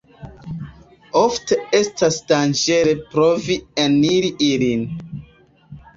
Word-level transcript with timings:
Ofte 1.19 1.57
estas 1.81 2.17
danĝere 2.33 2.95
provi 3.15 3.59
eniri 3.87 4.33
ilin. 4.51 4.89